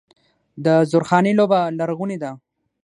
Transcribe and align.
د 0.65 0.67
زورخانې 0.91 1.33
لوبه 1.39 1.59
لرغونې 1.79 2.17
ده. 2.23 2.31